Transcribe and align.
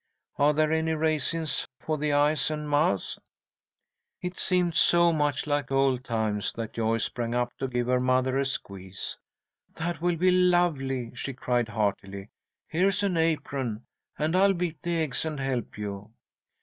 Are 0.39 0.51
there 0.51 0.73
any 0.73 0.93
raisins 0.95 1.67
for 1.79 1.95
the 1.99 2.11
eyes 2.11 2.49
and 2.49 2.67
mouths?" 2.67 3.19
It 4.19 4.39
seemed 4.39 4.73
so 4.73 5.13
much 5.13 5.45
like 5.45 5.71
old 5.71 6.03
times 6.03 6.51
that 6.53 6.73
Joyce 6.73 7.03
sprang 7.03 7.35
up 7.35 7.55
to 7.59 7.67
give 7.67 7.85
her 7.85 7.99
mother 7.99 8.39
a 8.39 8.45
squeeze. 8.45 9.15
"That 9.75 10.01
will 10.01 10.15
be 10.17 10.31
lovely!" 10.31 11.11
she 11.13 11.33
cried, 11.33 11.69
heartily. 11.69 12.29
"Here's 12.67 13.03
an 13.03 13.15
apron, 13.15 13.83
and 14.17 14.35
I'll 14.35 14.55
beat 14.55 14.81
the 14.81 14.97
eggs 15.03 15.23
and 15.23 15.39
help 15.39 15.77
you." 15.77 16.09